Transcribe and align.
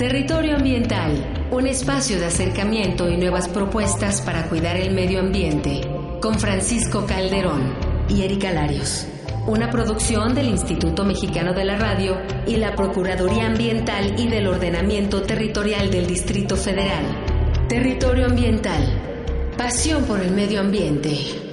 Territorio 0.00 0.56
Ambiental, 0.56 1.50
un 1.50 1.66
espacio 1.66 2.18
de 2.18 2.24
acercamiento 2.24 3.10
y 3.10 3.18
nuevas 3.18 3.50
propuestas 3.50 4.22
para 4.22 4.48
cuidar 4.48 4.78
el 4.78 4.94
medio 4.94 5.20
ambiente, 5.20 5.82
con 6.22 6.40
Francisco 6.40 7.04
Calderón 7.04 7.74
y 8.08 8.22
Erika 8.22 8.50
Larios. 8.50 9.06
Una 9.46 9.68
producción 9.68 10.34
del 10.34 10.48
Instituto 10.48 11.04
Mexicano 11.04 11.52
de 11.52 11.66
la 11.66 11.76
Radio 11.76 12.16
y 12.46 12.56
la 12.56 12.74
Procuraduría 12.74 13.48
Ambiental 13.48 14.18
y 14.18 14.26
del 14.26 14.46
Ordenamiento 14.46 15.20
Territorial 15.20 15.90
del 15.90 16.06
Distrito 16.06 16.56
Federal. 16.56 17.04
Territorio 17.68 18.24
Ambiental. 18.24 19.52
Pasión 19.58 20.04
por 20.04 20.20
el 20.20 20.30
medio 20.30 20.60
ambiente. 20.60 21.49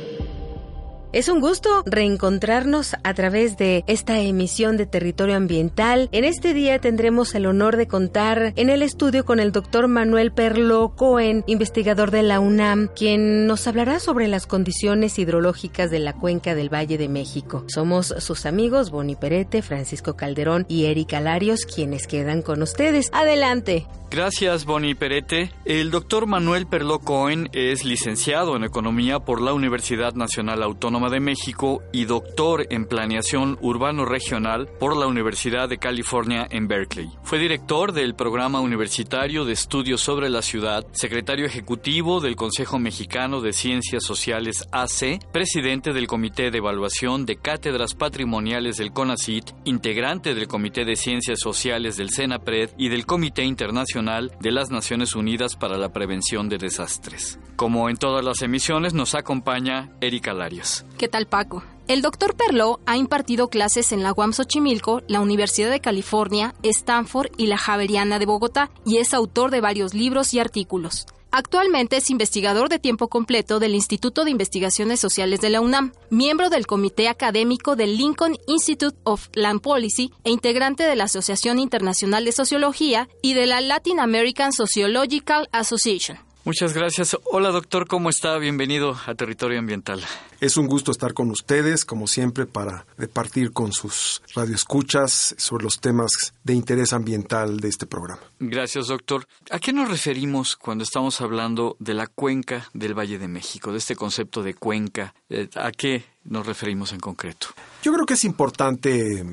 Es 1.18 1.30
un 1.30 1.40
gusto 1.40 1.82
reencontrarnos 1.88 2.96
a 3.04 3.14
través 3.16 3.58
de 3.58 3.84
esta 3.88 4.20
emisión 4.20 4.78
de 4.78 4.86
Territorio 4.86 5.36
Ambiental. 5.36 6.10
En 6.12 6.24
este 6.24 6.54
día 6.54 6.78
tendremos 6.78 7.34
el 7.34 7.48
honor 7.48 7.76
de 7.76 7.88
contar 7.88 8.54
en 8.56 8.70
el 8.70 8.84
estudio 8.84 9.26
con 9.26 9.40
el 9.40 9.52
doctor 9.52 9.88
Manuel 9.88 10.32
Perlo 10.32 10.94
Cohen, 10.96 11.44
investigador 11.48 12.12
de 12.12 12.22
la 12.22 12.40
UNAM, 12.40 12.90
quien 12.96 13.48
nos 13.48 13.66
hablará 13.66 14.00
sobre 14.00 14.28
las 14.28 14.46
condiciones 14.46 15.18
hidrológicas 15.18 15.90
de 15.90 15.98
la 15.98 16.14
cuenca 16.14 16.54
del 16.54 16.72
Valle 16.72 17.00
de 17.00 17.10
México. 17.10 17.66
Somos 17.68 18.14
sus 18.20 18.46
amigos 18.46 18.92
Boni 18.92 19.16
Perete, 19.16 19.64
Francisco 19.64 20.16
Calderón 20.16 20.68
y 20.70 20.86
Erika 20.86 21.20
Larios, 21.20 21.66
quienes 21.66 22.06
quedan 22.06 22.44
con 22.44 22.62
ustedes. 22.62 23.10
Adelante. 23.12 23.88
Gracias, 24.10 24.66
Boni 24.66 24.96
Perete. 24.96 25.52
El 25.66 25.92
doctor 25.92 26.28
Manuel 26.28 26.66
Perlo 26.66 27.00
Cohen 27.00 27.50
es 27.52 27.84
licenciado 27.84 28.56
en 28.56 28.64
Economía 28.64 29.20
por 29.20 29.42
la 29.42 29.52
Universidad 29.52 30.14
Nacional 30.14 30.64
Autónoma 30.64 31.07
de 31.10 31.20
México 31.20 31.82
y 31.92 32.06
doctor 32.06 32.68
en 32.70 32.86
Planeación 32.86 33.58
Urbano 33.62 34.06
Regional 34.06 34.68
por 34.80 34.98
la 34.98 35.08
Universidad 35.08 35.70
de 35.70 35.78
California 35.78 36.48
en 36.50 36.68
Berkeley. 36.68 37.10
Fue 37.24 37.40
director 37.40 37.94
del 37.94 38.16
Programa 38.16 38.60
Universitario 38.60 39.46
de 39.46 39.54
Estudios 39.54 40.02
sobre 40.02 40.30
la 40.30 40.42
Ciudad, 40.42 40.86
secretario 40.92 41.46
ejecutivo 41.46 42.20
del 42.20 42.36
Consejo 42.36 42.80
Mexicano 42.80 43.42
de 43.42 43.54
Ciencias 43.54 44.04
Sociales 44.04 44.68
AC, 44.72 45.20
presidente 45.32 45.94
del 45.94 46.08
Comité 46.08 46.52
de 46.52 46.58
Evaluación 46.58 47.26
de 47.26 47.38
Cátedras 47.38 47.94
Patrimoniales 47.94 48.78
del 48.78 48.92
CONACIT, 48.92 49.52
integrante 49.66 50.34
del 50.34 50.48
Comité 50.48 50.86
de 50.86 50.96
Ciencias 50.96 51.40
Sociales 51.40 51.98
del 51.98 52.12
CENAPRED 52.12 52.72
y 52.78 52.90
del 52.90 53.06
Comité 53.06 53.44
Internacional 53.44 54.32
de 54.40 54.52
las 54.52 54.70
Naciones 54.70 55.16
Unidas 55.16 55.56
para 55.56 55.78
la 55.78 55.94
Prevención 55.94 56.50
de 56.50 56.58
Desastres. 56.58 57.40
Como 57.56 57.90
en 57.90 57.98
todas 57.98 58.24
las 58.24 58.42
emisiones, 58.42 58.94
nos 58.94 59.16
acompaña 59.16 59.90
Erika 60.02 60.34
Larios. 60.34 60.86
¿Qué 60.98 61.08
tal, 61.08 61.28
Paco? 61.28 61.64
El 61.88 62.02
doctor 62.02 62.36
Perló 62.36 62.80
ha 62.88 62.98
impartido 62.98 63.50
clases 63.50 63.92
en 63.92 64.02
la 64.02 64.14
UAM 64.14 64.34
Xochimilco, 64.34 65.04
la 65.08 65.22
Universidad 65.22 65.70
de 65.70 65.80
California, 65.80 66.56
Stanford 66.64 67.30
y 67.38 67.46
la 67.46 67.58
Javeriana 67.60 68.18
de 68.18 68.26
Bogotá 68.26 68.72
y 68.84 68.98
es 68.98 69.14
autor 69.14 69.52
de 69.52 69.62
varios 69.62 69.94
libros 69.94 70.34
y 70.34 70.40
artículos. 70.40 71.06
Actualmente 71.30 71.98
es 71.98 72.10
investigador 72.10 72.68
de 72.68 72.80
tiempo 72.80 73.10
completo 73.10 73.60
del 73.60 73.76
Instituto 73.76 74.26
de 74.26 74.32
Investigaciones 74.32 75.00
Sociales 75.00 75.40
de 75.40 75.52
la 75.52 75.62
UNAM, 75.62 75.94
miembro 76.10 76.50
del 76.50 76.66
Comité 76.66 77.10
Académico 77.10 77.76
del 77.76 77.96
Lincoln 77.96 78.36
Institute 78.48 78.98
of 79.04 79.30
Land 79.36 79.62
Policy 79.62 80.12
e 80.24 80.32
integrante 80.32 80.84
de 80.84 80.96
la 80.96 81.04
Asociación 81.04 81.60
Internacional 81.60 82.26
de 82.26 82.32
Sociología 82.32 83.08
y 83.22 83.36
de 83.36 83.46
la 83.46 83.62
Latin 83.62 84.00
American 84.00 84.52
Sociological 84.52 85.48
Association. 85.52 86.27
Muchas 86.48 86.74
gracias. 86.74 87.18
Hola 87.26 87.52
doctor, 87.52 87.88
¿cómo 87.90 88.10
está? 88.10 88.38
Bienvenido 88.38 88.96
a 89.06 89.16
Territorio 89.16 89.60
Ambiental. 89.60 90.02
Es 90.40 90.56
un 90.56 90.68
gusto 90.68 90.92
estar 90.92 91.14
con 91.14 91.30
ustedes, 91.30 91.84
como 91.84 92.08
siempre, 92.08 92.46
para 92.46 92.86
departir 92.98 93.52
con 93.52 93.74
sus 93.74 94.22
radioescuchas 94.34 95.36
sobre 95.38 95.66
los 95.66 95.82
temas 95.82 96.10
de 96.46 96.54
interés 96.54 96.94
ambiental 96.94 97.60
de 97.60 97.68
este 97.68 97.86
programa. 97.86 98.22
Gracias, 98.40 98.88
doctor. 98.88 99.28
¿A 99.52 99.60
qué 99.60 99.74
nos 99.74 99.90
referimos 99.90 100.56
cuando 100.56 100.86
estamos 100.86 101.20
hablando 101.20 101.76
de 101.80 101.96
la 101.96 102.08
cuenca 102.08 102.70
del 102.74 102.98
Valle 102.98 103.20
de 103.20 103.28
México, 103.28 103.74
de 103.74 103.80
este 103.80 103.98
concepto 103.98 104.42
de 104.42 104.54
cuenca? 104.54 105.14
Eh, 105.30 105.50
¿A 105.56 105.74
qué 105.74 106.06
nos 106.24 106.46
referimos 106.46 106.94
en 106.94 107.02
concreto? 107.02 107.48
Yo 107.84 107.92
creo 107.92 108.06
que 108.06 108.14
es 108.14 108.24
importante 108.24 109.26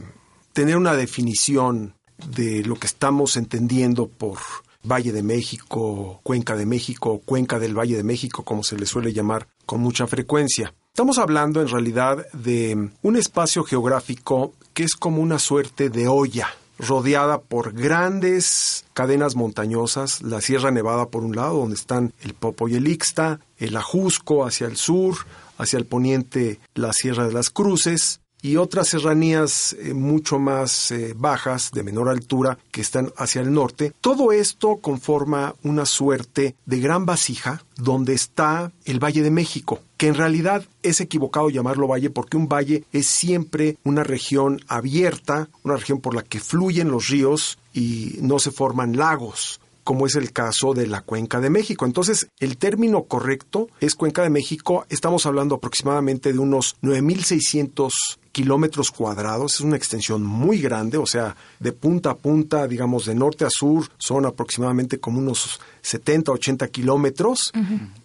tener 0.52 0.76
una 0.76 0.96
definición 0.96 1.94
de 2.26 2.64
lo 2.64 2.74
que 2.74 2.88
estamos 2.88 3.36
entendiendo 3.36 4.08
por 4.08 4.38
Valle 4.84 5.12
de 5.12 5.22
México, 5.22 6.20
Cuenca 6.22 6.56
de 6.56 6.66
México, 6.66 7.20
Cuenca 7.24 7.58
del 7.58 7.76
Valle 7.76 7.96
de 7.96 8.04
México, 8.04 8.44
como 8.44 8.62
se 8.62 8.76
le 8.76 8.86
suele 8.86 9.12
llamar 9.12 9.48
con 9.66 9.80
mucha 9.80 10.06
frecuencia. 10.06 10.74
Estamos 10.88 11.18
hablando 11.18 11.60
en 11.60 11.68
realidad 11.68 12.26
de 12.32 12.90
un 13.02 13.16
espacio 13.16 13.64
geográfico 13.64 14.52
que 14.74 14.84
es 14.84 14.94
como 14.94 15.22
una 15.22 15.38
suerte 15.38 15.90
de 15.90 16.06
olla, 16.06 16.48
rodeada 16.78 17.40
por 17.40 17.72
grandes 17.72 18.84
cadenas 18.92 19.36
montañosas, 19.36 20.22
la 20.22 20.40
Sierra 20.40 20.70
Nevada 20.70 21.06
por 21.06 21.24
un 21.24 21.34
lado, 21.34 21.58
donde 21.58 21.76
están 21.76 22.12
el 22.22 22.34
Popo 22.34 22.68
y 22.68 22.74
el 22.74 22.88
Ixta, 22.88 23.40
el 23.58 23.76
Ajusco 23.76 24.44
hacia 24.44 24.66
el 24.66 24.76
sur, 24.76 25.16
hacia 25.58 25.78
el 25.78 25.86
poniente 25.86 26.60
la 26.74 26.92
Sierra 26.92 27.26
de 27.26 27.32
las 27.32 27.50
Cruces, 27.50 28.20
y 28.44 28.58
otras 28.58 28.88
serranías 28.88 29.74
eh, 29.80 29.94
mucho 29.94 30.38
más 30.38 30.90
eh, 30.90 31.14
bajas, 31.16 31.70
de 31.72 31.82
menor 31.82 32.10
altura, 32.10 32.58
que 32.70 32.82
están 32.82 33.10
hacia 33.16 33.40
el 33.40 33.50
norte. 33.50 33.94
Todo 34.02 34.32
esto 34.32 34.76
conforma 34.82 35.54
una 35.62 35.86
suerte 35.86 36.54
de 36.66 36.78
gran 36.78 37.06
vasija 37.06 37.64
donde 37.76 38.12
está 38.12 38.70
el 38.84 39.02
Valle 39.02 39.22
de 39.22 39.30
México, 39.30 39.80
que 39.96 40.08
en 40.08 40.14
realidad 40.14 40.62
es 40.82 41.00
equivocado 41.00 41.48
llamarlo 41.48 41.88
valle 41.88 42.10
porque 42.10 42.36
un 42.36 42.46
valle 42.46 42.84
es 42.92 43.06
siempre 43.06 43.78
una 43.82 44.04
región 44.04 44.60
abierta, 44.68 45.48
una 45.62 45.76
región 45.76 46.02
por 46.02 46.14
la 46.14 46.22
que 46.22 46.38
fluyen 46.38 46.90
los 46.90 47.08
ríos 47.08 47.56
y 47.72 48.18
no 48.20 48.38
se 48.38 48.50
forman 48.50 48.98
lagos 48.98 49.58
como 49.84 50.06
es 50.06 50.16
el 50.16 50.32
caso 50.32 50.74
de 50.74 50.86
la 50.86 51.02
Cuenca 51.02 51.40
de 51.40 51.50
México. 51.50 51.84
Entonces, 51.84 52.28
el 52.40 52.56
término 52.56 53.04
correcto 53.04 53.68
es 53.80 53.94
Cuenca 53.94 54.22
de 54.22 54.30
México. 54.30 54.86
Estamos 54.88 55.26
hablando 55.26 55.56
aproximadamente 55.56 56.32
de 56.32 56.38
unos 56.38 56.76
9.600 56.82 57.90
kilómetros 58.32 58.90
cuadrados, 58.90 59.54
es 59.54 59.60
una 59.60 59.76
extensión 59.76 60.24
muy 60.24 60.58
grande, 60.58 60.98
o 60.98 61.06
sea, 61.06 61.36
de 61.60 61.70
punta 61.70 62.10
a 62.10 62.16
punta, 62.16 62.66
digamos, 62.66 63.06
de 63.06 63.14
norte 63.14 63.44
a 63.44 63.48
sur, 63.48 63.88
son 63.96 64.26
aproximadamente 64.26 64.98
como 64.98 65.20
unos 65.20 65.60
70, 65.82 66.32
80 66.32 66.66
kilómetros 66.68 67.52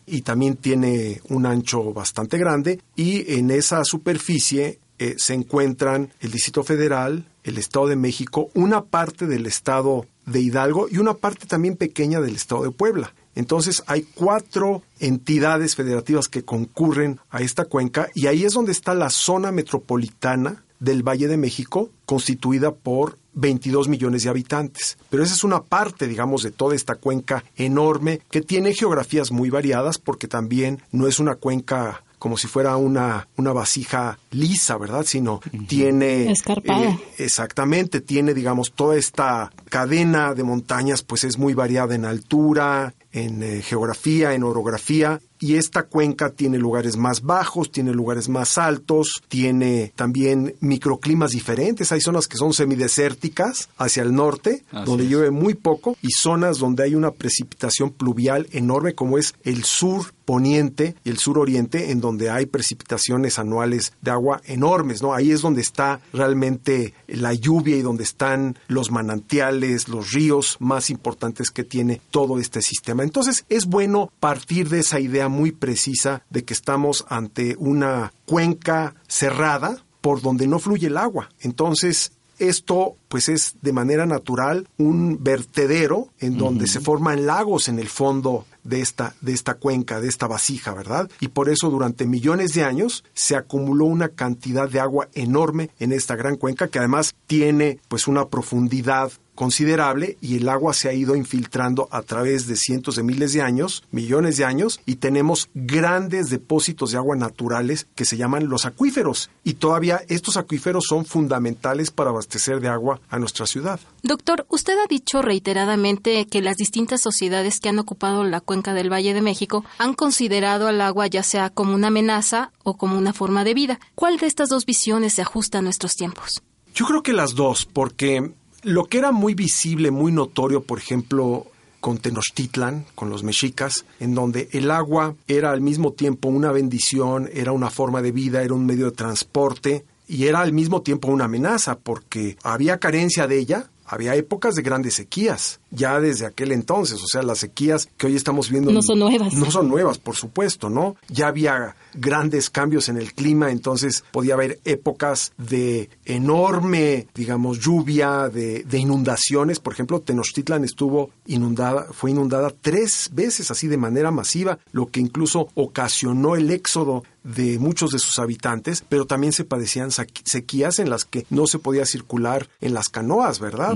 y 0.05 0.21
también 0.21 0.55
tiene 0.57 1.19
un 1.29 1.47
ancho 1.47 1.93
bastante 1.93 2.37
grande 2.37 2.79
y 2.95 3.33
en 3.33 3.49
esa 3.49 3.83
superficie 3.83 4.77
eh, 4.99 5.15
se 5.17 5.33
encuentran 5.33 6.11
el 6.19 6.31
Distrito 6.31 6.63
Federal, 6.63 7.25
el 7.43 7.57
Estado 7.57 7.87
de 7.87 7.95
México, 7.95 8.49
una 8.53 8.83
parte 8.83 9.25
del 9.27 9.45
Estado 9.45 10.05
de 10.25 10.41
Hidalgo 10.41 10.87
y 10.89 10.97
una 10.97 11.15
parte 11.15 11.47
también 11.47 11.75
pequeña 11.75 12.21
del 12.21 12.35
Estado 12.35 12.63
de 12.63 12.71
Puebla. 12.71 13.13
Entonces 13.35 13.83
hay 13.87 14.03
cuatro 14.03 14.83
entidades 14.99 15.75
federativas 15.75 16.27
que 16.27 16.43
concurren 16.43 17.19
a 17.29 17.41
esta 17.41 17.65
cuenca 17.65 18.09
y 18.13 18.27
ahí 18.27 18.43
es 18.43 18.53
donde 18.53 18.73
está 18.73 18.93
la 18.93 19.09
zona 19.09 19.51
metropolitana 19.51 20.63
del 20.79 21.03
Valle 21.03 21.27
de 21.27 21.37
México, 21.37 21.89
constituida 22.05 22.73
por 22.73 23.17
22 23.33 23.87
millones 23.87 24.23
de 24.23 24.29
habitantes. 24.29 24.97
Pero 25.09 25.23
esa 25.23 25.33
es 25.33 25.43
una 25.43 25.63
parte, 25.63 26.07
digamos, 26.07 26.43
de 26.43 26.51
toda 26.51 26.75
esta 26.75 26.95
cuenca 26.95 27.43
enorme 27.55 28.21
que 28.31 28.41
tiene 28.41 28.73
geografías 28.73 29.31
muy 29.31 29.49
variadas 29.49 29.97
porque 29.97 30.27
también 30.27 30.81
no 30.91 31.07
es 31.07 31.19
una 31.19 31.35
cuenca 31.35 32.03
como 32.19 32.37
si 32.37 32.47
fuera 32.47 32.77
una, 32.77 33.27
una 33.37 33.53
vasija 33.53 34.19
lisa, 34.31 34.77
¿verdad? 34.77 35.03
Sino 35.05 35.39
tiene... 35.67 36.31
Escarpada. 36.31 36.89
Eh, 36.91 36.99
exactamente, 37.17 38.01
tiene, 38.01 38.33
digamos, 38.33 38.73
toda 38.73 38.97
esta 38.97 39.51
cadena 39.69 40.33
de 40.33 40.43
montañas, 40.43 41.01
pues 41.01 41.23
es 41.23 41.37
muy 41.37 41.53
variada 41.53 41.95
en 41.95 42.05
altura, 42.05 42.93
en 43.11 43.41
eh, 43.41 43.61
geografía, 43.61 44.33
en 44.33 44.43
orografía, 44.43 45.19
y 45.39 45.55
esta 45.55 45.83
cuenca 45.83 46.31
tiene 46.31 46.57
lugares 46.57 46.97
más 46.97 47.21
bajos, 47.21 47.71
tiene 47.71 47.93
lugares 47.93 48.27
más 48.27 48.57
altos, 48.57 49.23
tiene 49.29 49.93
también 49.95 50.55
microclimas 50.59 51.31
diferentes. 51.31 51.91
Hay 51.91 52.01
zonas 52.01 52.27
que 52.27 52.37
son 52.37 52.53
semidesérticas 52.53 53.69
hacia 53.77 54.03
el 54.03 54.13
norte, 54.13 54.63
donde 54.85 55.07
llueve 55.07 55.31
muy 55.31 55.53
poco, 55.53 55.95
y 56.01 56.09
zonas 56.11 56.57
donde 56.57 56.83
hay 56.83 56.93
una 56.93 57.11
precipitación 57.11 57.91
pluvial 57.91 58.47
enorme, 58.51 58.95
como 58.95 59.17
es 59.17 59.33
el 59.43 59.63
sur 59.63 60.13
poniente 60.29 60.93
y 61.03 61.09
el 61.09 61.17
sur 61.17 61.39
oriente, 61.39 61.89
en 61.89 62.01
donde 62.01 62.29
hay 62.29 62.45
precipitaciones 62.45 63.39
anuales 63.39 63.93
de 64.03 64.11
agua 64.11 64.43
enormes, 64.45 65.01
¿no? 65.01 65.15
Ahí 65.15 65.31
es 65.31 65.41
donde 65.41 65.61
está 65.61 66.01
realmente 66.13 66.93
la 67.07 67.33
lluvia 67.33 67.75
y 67.75 67.81
donde 67.81 68.03
están 68.03 68.55
los 68.67 68.91
manantiales, 68.91 69.87
los 69.87 70.11
ríos 70.11 70.57
más 70.59 70.91
importantes 70.91 71.49
que 71.49 71.63
tiene 71.63 71.99
todo 72.11 72.39
este 72.39 72.61
sistema. 72.61 73.01
Entonces, 73.01 73.43
es 73.49 73.65
bueno 73.65 74.11
partir 74.19 74.69
de 74.69 74.81
esa 74.81 74.99
idea 74.99 75.29
muy 75.29 75.51
precisa 75.51 76.21
de 76.29 76.43
que 76.43 76.53
estamos 76.53 77.05
ante 77.09 77.55
una 77.57 78.13
cuenca 78.27 78.93
cerrada 79.07 79.83
por 79.99 80.21
donde 80.21 80.45
no 80.45 80.59
fluye 80.59 80.85
el 80.85 80.97
agua. 80.97 81.29
Entonces, 81.39 82.11
esto 82.37 82.95
pues 83.07 83.29
es 83.29 83.55
de 83.61 83.73
manera 83.73 84.05
natural 84.05 84.67
un 84.77 85.23
vertedero 85.23 86.09
en 86.19 86.37
donde 86.37 86.67
se 86.67 86.79
forman 86.79 87.25
lagos 87.25 87.67
en 87.67 87.79
el 87.79 87.89
fondo 87.89 88.45
de 88.63 88.81
esta, 88.81 89.15
de 89.21 89.33
esta 89.33 89.55
cuenca, 89.55 89.99
de 89.99 90.07
esta 90.07 90.27
vasija, 90.27 90.73
¿verdad? 90.73 91.09
Y 91.19 91.29
por 91.29 91.49
eso 91.49 91.69
durante 91.69 92.05
millones 92.05 92.53
de 92.53 92.63
años 92.63 93.03
se 93.13 93.35
acumuló 93.35 93.85
una 93.85 94.09
cantidad 94.09 94.69
de 94.69 94.79
agua 94.79 95.09
enorme 95.13 95.69
en 95.79 95.91
esta 95.91 96.15
gran 96.15 96.35
cuenca 96.35 96.67
que 96.67 96.79
además 96.79 97.15
tiene 97.27 97.79
pues 97.87 98.07
una 98.07 98.27
profundidad 98.27 99.11
considerable 99.39 100.17
y 100.19 100.35
el 100.35 100.49
agua 100.49 100.73
se 100.73 100.89
ha 100.89 100.93
ido 100.93 101.15
infiltrando 101.15 101.87
a 101.91 102.01
través 102.01 102.45
de 102.45 102.57
cientos 102.57 102.97
de 102.97 103.03
miles 103.03 103.31
de 103.31 103.41
años, 103.41 103.85
millones 103.89 104.35
de 104.35 104.43
años, 104.43 104.81
y 104.85 104.95
tenemos 104.95 105.47
grandes 105.53 106.29
depósitos 106.29 106.91
de 106.91 106.97
agua 106.97 107.15
naturales 107.15 107.87
que 107.95 108.03
se 108.03 108.17
llaman 108.17 108.49
los 108.49 108.65
acuíferos. 108.65 109.29
Y 109.45 109.53
todavía 109.53 110.01
estos 110.09 110.35
acuíferos 110.35 110.83
son 110.89 111.05
fundamentales 111.05 111.89
para 111.89 112.09
abastecer 112.09 112.59
de 112.59 112.67
agua 112.67 112.99
a 113.09 113.17
nuestra 113.17 113.47
ciudad. 113.47 113.79
Doctor, 114.03 114.45
usted 114.49 114.77
ha 114.77 114.87
dicho 114.87 115.21
reiteradamente 115.21 116.25
que 116.25 116.41
las 116.41 116.57
distintas 116.57 116.99
sociedades 116.99 117.61
que 117.61 117.69
han 117.69 117.79
ocupado 117.79 118.25
la 118.25 118.41
cuenca 118.41 118.73
del 118.73 118.91
Valle 118.91 119.13
de 119.13 119.21
México 119.21 119.63
han 119.77 119.93
considerado 119.93 120.67
al 120.67 120.81
agua 120.81 121.07
ya 121.07 121.23
sea 121.23 121.49
como 121.49 121.75
una 121.75 121.87
amenaza 121.87 122.51
o 122.65 122.75
como 122.75 122.97
una 122.97 123.13
forma 123.13 123.45
de 123.45 123.53
vida. 123.53 123.79
¿Cuál 123.95 124.17
de 124.17 124.27
estas 124.27 124.49
dos 124.49 124.65
visiones 124.65 125.13
se 125.13 125.21
ajusta 125.21 125.59
a 125.59 125.61
nuestros 125.61 125.95
tiempos? 125.95 126.41
Yo 126.75 126.85
creo 126.85 127.03
que 127.03 127.13
las 127.13 127.35
dos, 127.35 127.65
porque 127.65 128.33
lo 128.63 128.85
que 128.85 128.97
era 128.97 129.11
muy 129.11 129.33
visible, 129.33 129.91
muy 129.91 130.11
notorio, 130.11 130.61
por 130.61 130.79
ejemplo, 130.79 131.47
con 131.79 131.97
Tenochtitlan, 131.97 132.85
con 132.95 133.09
los 133.09 133.23
mexicas, 133.23 133.85
en 133.99 134.15
donde 134.15 134.49
el 134.51 134.69
agua 134.71 135.15
era 135.27 135.51
al 135.51 135.61
mismo 135.61 135.93
tiempo 135.93 136.27
una 136.27 136.51
bendición, 136.51 137.29
era 137.33 137.51
una 137.51 137.69
forma 137.69 138.01
de 138.01 138.11
vida, 138.11 138.43
era 138.43 138.53
un 138.53 138.65
medio 138.65 138.85
de 138.85 138.91
transporte 138.91 139.85
y 140.07 140.25
era 140.25 140.41
al 140.41 140.53
mismo 140.53 140.81
tiempo 140.81 141.07
una 141.07 141.25
amenaza 141.25 141.77
porque 141.77 142.37
había 142.43 142.79
carencia 142.79 143.27
de 143.27 143.39
ella, 143.39 143.69
había 143.89 144.15
épocas 144.15 144.53
de 144.53 144.61
grandes 144.61 144.93
sequías, 144.93 145.59
ya 145.71 145.99
desde 145.99 146.27
aquel 146.27 146.51
entonces, 146.51 147.01
o 147.01 147.07
sea, 147.07 147.23
las 147.23 147.39
sequías 147.39 147.89
que 147.97 148.05
hoy 148.05 148.15
estamos 148.15 148.51
viendo 148.51 148.71
no 148.71 148.83
son 148.83 148.99
nuevas. 148.99 149.33
No 149.33 149.49
son 149.49 149.67
nuevas, 149.67 149.97
por 149.97 150.15
supuesto, 150.15 150.69
¿no? 150.69 150.95
Ya 151.07 151.27
había 151.27 151.75
grandes 151.95 152.51
cambios 152.51 152.87
en 152.87 152.97
el 152.97 153.13
clima, 153.13 153.49
entonces 153.49 154.03
podía 154.11 154.35
haber 154.35 154.59
épocas 154.63 155.33
de 155.39 155.89
enorme, 156.05 157.07
digamos, 157.15 157.59
lluvia, 157.59 158.29
de, 158.29 158.63
de 158.63 158.77
inundaciones. 158.77 159.59
Por 159.59 159.73
ejemplo, 159.73 160.01
Tenochtitlan 160.01 160.63
estuvo 160.63 161.09
inundada, 161.25 161.87
fue 161.91 162.11
inundada 162.11 162.53
tres 162.61 163.09
veces 163.11 163.49
así 163.49 163.67
de 163.67 163.77
manera 163.77 164.11
masiva, 164.11 164.59
lo 164.71 164.85
que 164.87 164.99
incluso 164.99 165.49
ocasionó 165.55 166.35
el 166.35 166.51
éxodo 166.51 167.03
de 167.23 167.59
muchos 167.59 167.91
de 167.91 167.99
sus 167.99 168.19
habitantes, 168.19 168.83
pero 168.87 169.05
también 169.05 169.33
se 169.33 169.43
padecían 169.43 169.91
sequías 169.91 170.79
en 170.79 170.89
las 170.89 171.05
que 171.05 171.25
no 171.29 171.47
se 171.47 171.59
podía 171.59 171.85
circular 171.85 172.49
en 172.61 172.73
las 172.73 172.89
canoas, 172.89 173.39
¿verdad? 173.39 173.75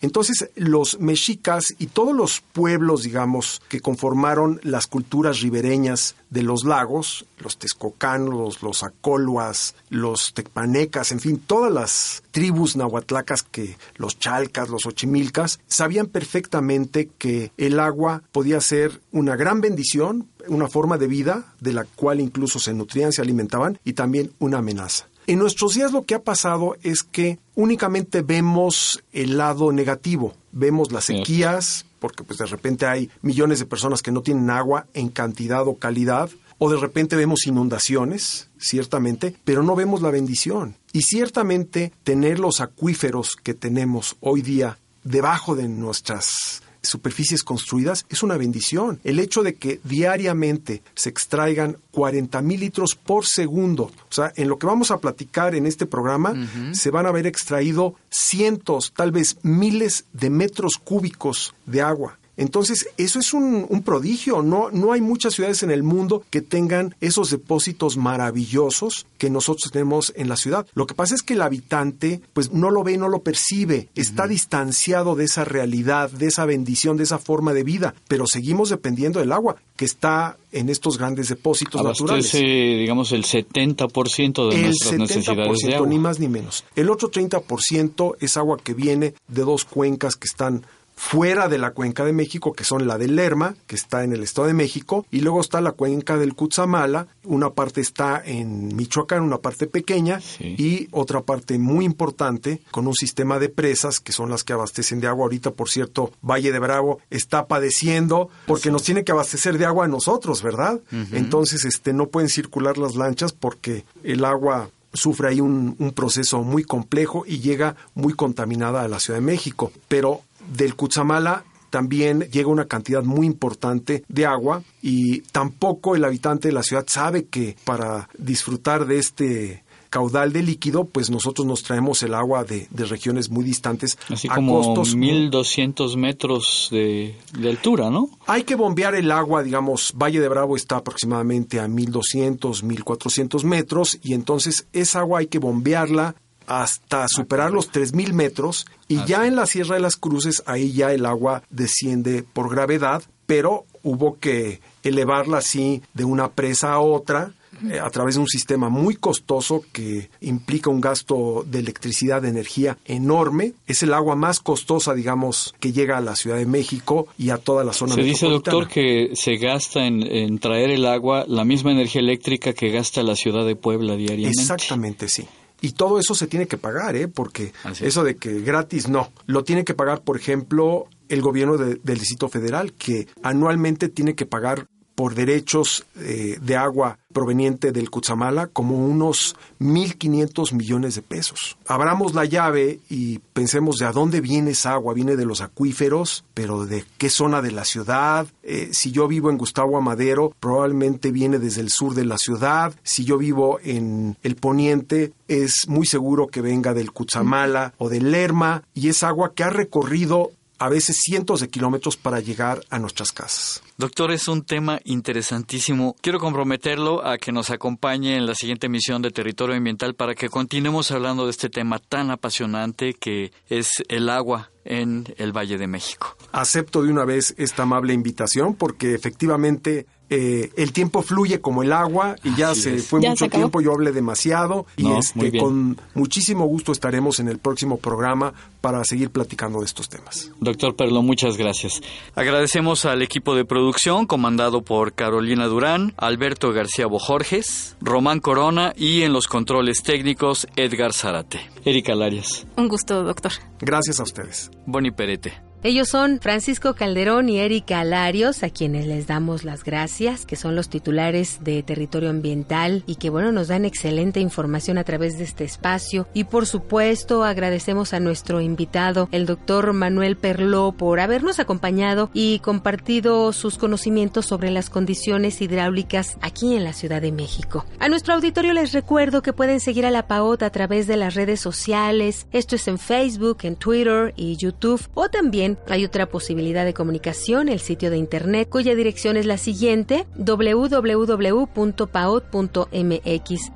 Entonces, 0.00 0.50
los 0.54 1.00
mexicas 1.00 1.74
y 1.78 1.86
todos 1.86 2.14
los 2.14 2.40
pueblos, 2.40 3.02
digamos, 3.02 3.60
que 3.68 3.80
conformaron 3.80 4.60
las 4.62 4.86
culturas 4.86 5.40
ribereñas 5.40 6.16
de 6.30 6.42
los 6.42 6.64
lagos, 6.64 7.24
los 7.38 7.58
texcocanos, 7.58 8.62
los 8.62 8.82
acoluas, 8.82 9.74
los 9.90 10.34
tecpanecas, 10.34 11.12
en 11.12 11.20
fin, 11.20 11.38
todas 11.38 11.72
las 11.72 12.22
tribus 12.30 12.76
nahuatlacas 12.76 13.42
que 13.42 13.76
los 13.96 14.18
chalcas, 14.18 14.68
los 14.68 14.86
ochimilcas, 14.86 15.60
sabían 15.66 16.06
perfectamente 16.06 17.08
que 17.18 17.52
el 17.56 17.78
agua 17.80 18.22
podía 18.32 18.60
ser 18.60 19.00
una 19.12 19.36
gran 19.36 19.60
bendición, 19.60 20.28
una 20.48 20.68
forma 20.68 20.98
de 20.98 21.06
vida 21.06 21.54
de 21.60 21.72
la 21.72 21.84
cual 21.84 22.20
incluso 22.20 22.58
se 22.58 22.74
nutrían, 22.74 23.12
se 23.12 23.22
alimentaban 23.22 23.78
y 23.84 23.92
también 23.92 24.32
una 24.38 24.58
amenaza. 24.58 25.08
En 25.26 25.40
nuestros 25.40 25.74
días 25.74 25.92
lo 25.92 26.04
que 26.04 26.14
ha 26.14 26.22
pasado 26.22 26.76
es 26.82 27.02
que 27.02 27.40
únicamente 27.56 28.22
vemos 28.22 29.02
el 29.12 29.36
lado 29.36 29.72
negativo, 29.72 30.34
vemos 30.52 30.92
las 30.92 31.06
sequías, 31.06 31.84
porque 31.98 32.22
pues 32.22 32.38
de 32.38 32.46
repente 32.46 32.86
hay 32.86 33.10
millones 33.22 33.58
de 33.58 33.66
personas 33.66 34.02
que 34.02 34.12
no 34.12 34.22
tienen 34.22 34.50
agua 34.50 34.86
en 34.94 35.08
cantidad 35.08 35.66
o 35.66 35.78
calidad, 35.78 36.30
o 36.58 36.70
de 36.70 36.78
repente 36.78 37.16
vemos 37.16 37.46
inundaciones, 37.46 38.50
ciertamente, 38.58 39.34
pero 39.44 39.64
no 39.64 39.74
vemos 39.74 40.00
la 40.00 40.10
bendición. 40.10 40.76
Y 40.92 41.02
ciertamente 41.02 41.92
tener 42.04 42.38
los 42.38 42.60
acuíferos 42.60 43.36
que 43.36 43.52
tenemos 43.52 44.16
hoy 44.20 44.42
día 44.42 44.78
debajo 45.02 45.56
de 45.56 45.68
nuestras 45.68 46.62
superficies 46.86 47.42
construidas 47.42 48.06
es 48.08 48.22
una 48.22 48.36
bendición. 48.36 49.00
El 49.04 49.18
hecho 49.18 49.42
de 49.42 49.54
que 49.54 49.80
diariamente 49.84 50.82
se 50.94 51.08
extraigan 51.08 51.78
40 51.92 52.40
mil 52.42 52.60
litros 52.60 52.94
por 52.94 53.26
segundo, 53.26 53.84
o 53.84 54.12
sea, 54.12 54.32
en 54.36 54.48
lo 54.48 54.58
que 54.58 54.66
vamos 54.66 54.90
a 54.90 54.98
platicar 54.98 55.54
en 55.54 55.66
este 55.66 55.86
programa, 55.86 56.34
se 56.72 56.90
van 56.90 57.06
a 57.06 57.10
haber 57.10 57.26
extraído 57.26 57.94
cientos, 58.10 58.92
tal 58.94 59.12
vez 59.12 59.36
miles 59.42 60.04
de 60.12 60.30
metros 60.30 60.74
cúbicos 60.82 61.54
de 61.66 61.82
agua. 61.82 62.18
Entonces, 62.36 62.88
eso 62.96 63.18
es 63.18 63.32
un, 63.32 63.66
prodigio. 63.84 64.42
No, 64.42 64.70
no 64.70 64.92
hay 64.92 65.00
muchas 65.00 65.34
ciudades 65.34 65.62
en 65.62 65.70
el 65.70 65.82
mundo 65.82 66.24
que 66.30 66.42
tengan 66.42 66.94
esos 67.00 67.30
depósitos 67.30 67.96
maravillosos 67.96 69.06
que 69.18 69.30
nosotros 69.30 69.72
tenemos 69.72 70.12
en 70.16 70.28
la 70.28 70.36
ciudad. 70.36 70.66
Lo 70.74 70.86
que 70.86 70.94
pasa 70.94 71.14
es 71.14 71.22
que 71.22 71.34
el 71.34 71.42
habitante, 71.42 72.20
pues, 72.32 72.52
no 72.52 72.70
lo 72.70 72.82
ve, 72.82 72.98
no 72.98 73.08
lo 73.08 73.20
percibe. 73.20 73.88
Está 73.94 74.26
distanciado 74.26 75.14
de 75.14 75.24
esa 75.24 75.44
realidad, 75.44 76.10
de 76.10 76.26
esa 76.26 76.44
bendición, 76.44 76.96
de 76.96 77.04
esa 77.04 77.18
forma 77.18 77.52
de 77.52 77.64
vida. 77.64 77.94
Pero 78.08 78.26
seguimos 78.26 78.70
dependiendo 78.70 79.20
del 79.20 79.32
agua 79.32 79.56
que 79.76 79.84
está 79.84 80.36
en 80.52 80.68
estos 80.70 80.98
grandes 80.98 81.28
depósitos 81.28 81.80
Abastece, 81.80 82.04
naturales. 82.04 82.32
digamos, 82.32 83.12
el 83.12 83.24
70% 83.24 84.48
de 84.50 84.62
nuestras 84.62 84.98
necesidades 84.98 85.58
de 85.58 85.74
agua. 85.74 85.88
ni 85.88 85.98
más 85.98 86.18
ni 86.18 86.28
menos. 86.28 86.64
El 86.74 86.90
otro 86.90 87.10
30% 87.10 88.16
es 88.20 88.36
agua 88.36 88.58
que 88.62 88.74
viene 88.74 89.14
de 89.28 89.42
dos 89.42 89.64
cuencas 89.64 90.16
que 90.16 90.26
están 90.26 90.64
fuera 90.96 91.48
de 91.48 91.58
la 91.58 91.72
cuenca 91.72 92.04
de 92.04 92.12
México, 92.12 92.54
que 92.54 92.64
son 92.64 92.88
la 92.88 92.98
del 92.98 93.16
Lerma, 93.16 93.54
que 93.66 93.76
está 93.76 94.02
en 94.02 94.12
el 94.12 94.22
Estado 94.22 94.48
de 94.48 94.54
México, 94.54 95.06
y 95.10 95.20
luego 95.20 95.40
está 95.40 95.60
la 95.60 95.72
cuenca 95.72 96.16
del 96.16 96.34
Cutzamala, 96.34 97.06
una 97.22 97.50
parte 97.50 97.82
está 97.82 98.22
en 98.24 98.74
Michoacán, 98.74 99.22
una 99.22 99.38
parte 99.38 99.66
pequeña, 99.66 100.20
y 100.40 100.88
otra 100.90 101.20
parte 101.20 101.58
muy 101.58 101.84
importante, 101.84 102.60
con 102.70 102.86
un 102.86 102.94
sistema 102.94 103.38
de 103.38 103.50
presas, 103.50 104.00
que 104.00 104.12
son 104.12 104.30
las 104.30 104.42
que 104.42 104.54
abastecen 104.54 105.00
de 105.00 105.06
agua. 105.06 105.24
Ahorita, 105.24 105.50
por 105.50 105.68
cierto, 105.68 106.12
Valle 106.22 106.50
de 106.50 106.58
Bravo 106.58 107.00
está 107.10 107.46
padeciendo 107.46 108.30
porque 108.46 108.70
nos 108.70 108.82
tiene 108.82 109.04
que 109.04 109.12
abastecer 109.12 109.58
de 109.58 109.66
agua 109.66 109.84
a 109.84 109.88
nosotros, 109.88 110.42
¿verdad? 110.42 110.80
Entonces, 111.12 111.64
este, 111.64 111.92
no 111.92 112.08
pueden 112.08 112.30
circular 112.30 112.78
las 112.78 112.96
lanchas 112.96 113.32
porque 113.32 113.84
el 114.02 114.24
agua 114.24 114.70
sufre 114.92 115.28
ahí 115.28 115.40
un, 115.40 115.76
un, 115.78 115.92
proceso 115.92 116.42
muy 116.42 116.64
complejo 116.64 117.24
y 117.26 117.40
llega 117.40 117.76
muy 117.94 118.14
contaminada 118.14 118.82
a 118.82 118.88
la 118.88 118.98
Ciudad 118.98 119.20
de 119.20 119.26
México. 119.26 119.70
Pero 119.88 120.22
del 120.52 120.74
Cutzamala 120.74 121.44
también 121.70 122.20
llega 122.32 122.48
una 122.48 122.66
cantidad 122.66 123.02
muy 123.02 123.26
importante 123.26 124.04
de 124.08 124.26
agua 124.26 124.62
y 124.82 125.20
tampoco 125.32 125.96
el 125.96 126.04
habitante 126.04 126.48
de 126.48 126.54
la 126.54 126.62
ciudad 126.62 126.84
sabe 126.88 127.26
que 127.26 127.56
para 127.64 128.08
disfrutar 128.16 128.86
de 128.86 128.98
este 128.98 129.64
caudal 129.90 130.32
de 130.32 130.42
líquido, 130.42 130.84
pues 130.84 131.10
nosotros 131.10 131.46
nos 131.46 131.62
traemos 131.62 132.02
el 132.02 132.14
agua 132.14 132.44
de, 132.44 132.68
regiones 132.70 133.30
muy 133.30 133.44
distantes 133.44 133.98
Así 134.08 134.28
como 134.28 134.60
costos 134.60 134.94
1200 134.94 135.96
metros 135.96 136.68
de, 136.70 137.16
de, 137.38 137.48
altura, 137.48 137.90
¿no? 137.90 138.10
Hay 138.26 138.44
que 138.44 138.54
bombear 138.54 138.94
el 138.94 139.10
agua, 139.10 139.42
digamos, 139.42 139.92
Valle 139.96 140.20
de 140.20 140.28
Bravo 140.28 140.56
está 140.56 140.76
aproximadamente 140.76 141.60
a 141.60 141.68
1200, 141.68 142.62
1400 142.62 143.44
metros 143.44 143.98
y 144.02 144.14
entonces 144.14 144.66
esa 144.72 145.00
agua 145.00 145.20
hay 145.20 145.26
que 145.26 145.38
bombearla 145.38 146.14
hasta 146.46 147.08
superar 147.08 147.52
los 147.52 147.72
3.000 147.72 148.12
metros 148.12 148.66
y 148.88 149.04
ya 149.04 149.26
en 149.26 149.36
la 149.36 149.46
Sierra 149.46 149.74
de 149.74 149.82
las 149.82 149.96
Cruces 149.96 150.42
ahí 150.46 150.72
ya 150.72 150.92
el 150.92 151.06
agua 151.06 151.42
desciende 151.50 152.22
por 152.22 152.50
gravedad, 152.50 153.02
pero 153.26 153.64
hubo 153.82 154.18
que 154.18 154.60
elevarla 154.82 155.38
así 155.38 155.82
de 155.94 156.04
una 156.04 156.30
presa 156.30 156.72
a 156.72 156.80
otra 156.80 157.32
eh, 157.70 157.80
a 157.80 157.88
través 157.90 158.16
de 158.16 158.20
un 158.20 158.26
sistema 158.26 158.68
muy 158.68 158.96
costoso 158.96 159.64
que 159.72 160.10
implica 160.20 160.68
un 160.68 160.80
gasto 160.80 161.44
de 161.46 161.60
electricidad, 161.60 162.22
de 162.22 162.28
energía 162.28 162.76
enorme. 162.84 163.54
Es 163.66 163.82
el 163.82 163.94
agua 163.94 164.14
más 164.14 164.40
costosa, 164.40 164.94
digamos, 164.94 165.54
que 165.58 165.72
llega 165.72 165.96
a 165.96 166.00
la 166.00 166.16
Ciudad 166.16 166.36
de 166.36 166.46
México 166.46 167.06
y 167.18 167.30
a 167.30 167.38
toda 167.38 167.64
la 167.64 167.72
zona 167.72 167.94
Se 167.94 168.02
dice, 168.02 168.26
doctor, 168.26 168.68
que 168.68 169.10
se 169.14 169.36
gasta 169.36 169.86
en, 169.86 170.02
en, 170.02 170.38
traer 170.38 170.70
el 170.70 170.86
agua 170.86 171.24
la 171.26 171.44
misma 171.44 171.72
energía 171.72 172.02
eléctrica 172.02 172.52
que 172.52 172.70
gasta 172.70 173.02
la 173.02 173.16
ciudad 173.16 173.46
de 173.46 173.56
Puebla 173.56 173.96
diariamente. 173.96 174.40
Exactamente, 174.40 175.08
sí. 175.08 175.26
Y 175.60 175.72
todo 175.72 175.98
eso 175.98 176.14
se 176.14 176.26
tiene 176.26 176.46
que 176.46 176.58
pagar, 176.58 176.96
¿eh? 176.96 177.08
Porque 177.08 177.52
eso 177.80 178.04
de 178.04 178.16
que 178.16 178.40
gratis 178.40 178.88
no. 178.88 179.10
Lo 179.26 179.44
tiene 179.44 179.64
que 179.64 179.74
pagar, 179.74 180.02
por 180.02 180.16
ejemplo, 180.16 180.86
el 181.08 181.22
gobierno 181.22 181.56
del 181.56 181.98
Distrito 181.98 182.28
Federal, 182.28 182.72
que 182.72 183.08
anualmente 183.22 183.88
tiene 183.88 184.14
que 184.14 184.26
pagar 184.26 184.66
por 184.94 185.14
derechos 185.14 185.84
eh, 185.96 186.38
de 186.40 186.56
agua 186.56 186.98
proveniente 187.16 187.72
del 187.72 187.88
Cutzamala 187.88 188.46
como 188.48 188.76
unos 188.76 189.36
1.500 189.58 190.52
millones 190.52 190.96
de 190.96 191.00
pesos. 191.00 191.56
Abramos 191.66 192.14
la 192.14 192.26
llave 192.26 192.80
y 192.90 193.20
pensemos 193.32 193.76
de 193.76 193.86
a 193.86 193.92
dónde 193.92 194.20
viene 194.20 194.50
esa 194.50 194.74
agua. 194.74 194.92
Viene 194.92 195.16
de 195.16 195.24
los 195.24 195.40
acuíferos, 195.40 196.26
pero 196.34 196.66
de 196.66 196.84
qué 196.98 197.08
zona 197.08 197.40
de 197.40 197.52
la 197.52 197.64
ciudad. 197.64 198.26
Eh, 198.42 198.68
si 198.72 198.92
yo 198.92 199.08
vivo 199.08 199.30
en 199.30 199.38
Gustavo 199.38 199.78
Amadero, 199.78 200.34
probablemente 200.40 201.10
viene 201.10 201.38
desde 201.38 201.62
el 201.62 201.70
sur 201.70 201.94
de 201.94 202.04
la 202.04 202.18
ciudad. 202.18 202.74
Si 202.82 203.06
yo 203.06 203.16
vivo 203.16 203.60
en 203.64 204.18
el 204.22 204.36
poniente, 204.36 205.14
es 205.26 205.66
muy 205.68 205.86
seguro 205.86 206.26
que 206.26 206.42
venga 206.42 206.74
del 206.74 206.92
Cutzamala 206.92 207.72
o 207.78 207.88
del 207.88 208.10
Lerma 208.10 208.62
y 208.74 208.90
es 208.90 209.02
agua 209.02 209.32
que 209.34 209.42
ha 209.42 209.48
recorrido 209.48 210.32
a 210.58 210.68
veces 210.68 210.96
cientos 211.02 211.40
de 211.40 211.48
kilómetros 211.48 211.96
para 211.96 212.20
llegar 212.20 212.60
a 212.70 212.78
nuestras 212.78 213.12
casas. 213.12 213.62
Doctor, 213.76 214.12
es 214.12 214.28
un 214.28 214.44
tema 214.44 214.80
interesantísimo. 214.84 215.96
Quiero 216.00 216.18
comprometerlo 216.18 217.06
a 217.06 217.18
que 217.18 217.32
nos 217.32 217.50
acompañe 217.50 218.16
en 218.16 218.26
la 218.26 218.34
siguiente 218.34 218.66
emisión 218.66 219.02
de 219.02 219.10
Territorio 219.10 219.56
Ambiental 219.56 219.94
para 219.94 220.14
que 220.14 220.28
continuemos 220.28 220.90
hablando 220.90 221.24
de 221.24 221.30
este 221.30 221.50
tema 221.50 221.78
tan 221.78 222.10
apasionante 222.10 222.94
que 222.94 223.32
es 223.48 223.70
el 223.88 224.08
agua 224.08 224.50
en 224.64 225.14
el 225.18 225.36
Valle 225.36 225.58
de 225.58 225.66
México. 225.66 226.15
Acepto 226.32 226.82
de 226.82 226.90
una 226.90 227.04
vez 227.04 227.34
esta 227.38 227.62
amable 227.62 227.92
invitación 227.92 228.54
porque 228.54 228.94
efectivamente 228.94 229.86
eh, 230.08 230.50
el 230.56 230.72
tiempo 230.72 231.02
fluye 231.02 231.40
como 231.40 231.64
el 231.64 231.72
agua 231.72 232.14
y 232.22 232.36
ya 232.36 232.54
se 232.54 232.78
fue 232.78 233.00
mucho 233.00 233.28
tiempo, 233.28 233.60
yo 233.60 233.72
hablé 233.72 233.90
demasiado 233.90 234.66
y 234.76 234.88
este, 234.92 235.36
con 235.36 235.80
muchísimo 235.94 236.46
gusto 236.46 236.70
estaremos 236.70 237.18
en 237.18 237.26
el 237.26 237.38
próximo 237.38 237.78
programa 237.78 238.32
para 238.60 238.84
seguir 238.84 239.10
platicando 239.10 239.60
de 239.60 239.66
estos 239.66 239.88
temas. 239.88 240.30
Doctor 240.38 240.76
Perlo, 240.76 241.02
muchas 241.02 241.36
gracias. 241.36 241.80
Agradecemos 242.14 242.84
al 242.84 243.02
equipo 243.02 243.34
de 243.34 243.44
producción 243.44 244.06
comandado 244.06 244.62
por 244.62 244.92
Carolina 244.92 245.46
Durán, 245.46 245.92
Alberto 245.96 246.52
García 246.52 246.86
Bojorges, 246.86 247.76
Román 247.80 248.20
Corona 248.20 248.74
y 248.76 249.02
en 249.02 249.12
los 249.12 249.26
controles 249.26 249.82
técnicos 249.82 250.46
Edgar 250.54 250.92
Zarate. 250.92 251.40
Erika 251.64 251.96
Larias. 251.96 252.46
Un 252.56 252.68
gusto, 252.68 253.02
doctor. 253.02 253.32
Gracias 253.58 253.98
a 253.98 254.04
ustedes. 254.04 254.52
Boni 254.66 254.92
Perete. 254.92 255.45
Ellos 255.66 255.88
son 255.88 256.20
Francisco 256.20 256.74
Calderón 256.76 257.28
y 257.28 257.40
Erika 257.40 257.80
Alarios, 257.80 258.44
a 258.44 258.50
quienes 258.50 258.86
les 258.86 259.08
damos 259.08 259.42
las 259.42 259.64
gracias, 259.64 260.24
que 260.24 260.36
son 260.36 260.54
los 260.54 260.68
titulares 260.68 261.38
de 261.42 261.60
Territorio 261.64 262.10
Ambiental 262.10 262.84
y 262.86 262.94
que, 262.94 263.10
bueno, 263.10 263.32
nos 263.32 263.48
dan 263.48 263.64
excelente 263.64 264.20
información 264.20 264.78
a 264.78 264.84
través 264.84 265.18
de 265.18 265.24
este 265.24 265.42
espacio. 265.42 266.06
Y 266.14 266.22
por 266.22 266.46
supuesto, 266.46 267.24
agradecemos 267.24 267.94
a 267.94 267.98
nuestro 267.98 268.40
invitado, 268.40 269.08
el 269.10 269.26
doctor 269.26 269.72
Manuel 269.72 270.16
Perló, 270.16 270.70
por 270.70 271.00
habernos 271.00 271.40
acompañado 271.40 272.10
y 272.14 272.38
compartido 272.38 273.32
sus 273.32 273.58
conocimientos 273.58 274.26
sobre 274.26 274.52
las 274.52 274.70
condiciones 274.70 275.42
hidráulicas 275.42 276.16
aquí 276.20 276.54
en 276.54 276.62
la 276.62 276.74
Ciudad 276.74 277.02
de 277.02 277.10
México. 277.10 277.66
A 277.80 277.88
nuestro 277.88 278.14
auditorio 278.14 278.52
les 278.52 278.70
recuerdo 278.70 279.20
que 279.20 279.32
pueden 279.32 279.58
seguir 279.58 279.84
a 279.84 279.90
la 279.90 280.06
PAOT 280.06 280.44
a 280.44 280.50
través 280.50 280.86
de 280.86 280.96
las 280.96 281.16
redes 281.16 281.40
sociales. 281.40 282.28
Esto 282.30 282.54
es 282.54 282.68
en 282.68 282.78
Facebook, 282.78 283.38
en 283.42 283.56
Twitter 283.56 284.14
y 284.14 284.36
YouTube 284.36 284.88
o 284.94 285.08
también 285.08 285.55
hay 285.68 285.84
otra 285.84 286.06
posibilidad 286.06 286.64
de 286.64 286.74
comunicación, 286.74 287.48
el 287.48 287.60
sitio 287.60 287.90
de 287.90 287.98
internet, 287.98 288.48
cuya 288.48 288.74
dirección 288.74 289.16
es 289.16 289.26
la 289.26 289.38
siguiente, 289.38 290.06
www.paot.mx. 290.16 291.46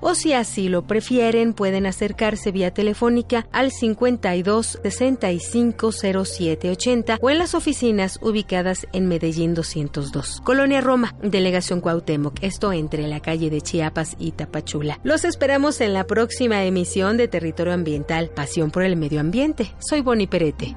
O 0.01 0.15
si 0.15 0.33
así 0.33 0.69
lo 0.69 0.87
prefieren, 0.87 1.53
pueden 1.55 1.87
acercarse 1.87 2.53
vía 2.53 2.73
telefónica 2.73 3.47
al 3.53 3.71
52 3.71 4.79
65 4.83 5.91
07 5.93 6.71
80 6.71 7.19
o 7.21 7.31
en 7.31 7.39
las 7.39 7.55
oficinas 7.55 8.19
ubicadas 8.23 8.87
en 8.93 9.09
Medellín 9.09 9.55
202. 9.55 10.41
Colonia 10.45 10.81
Roma, 10.81 11.15
Delegación 11.23 11.81
Cuauhtémoc, 11.81 12.43
esto 12.43 12.73
entre 12.73 13.07
la 13.09 13.21
calle 13.21 13.51
de 13.51 13.61
Chiapas 13.61 14.17
y 14.19 14.33
Tapachula. 14.33 15.01
Los 15.03 15.25
esperamos 15.25 15.81
en 15.81 15.95
la 15.95 16.07
próxima 16.07 16.65
emisión 16.65 17.17
de 17.17 17.29
Territorio 17.29 17.73
Ambiental, 17.73 18.31
Pasión 18.31 18.71
por 18.71 18.83
el 18.83 18.97
Medio 18.97 19.21
Ambiente. 19.21 19.73
Soy 19.79 20.01
Boni 20.01 20.27
Perete. 20.27 20.77